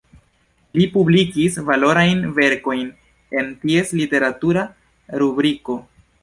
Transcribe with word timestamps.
Li 0.77 0.85
publikis 0.93 1.59
valorajn 1.67 2.23
verkojn 2.39 2.89
en 3.43 3.53
ties 3.67 3.93
literatura 4.01 4.65
rubriko. 5.25 5.79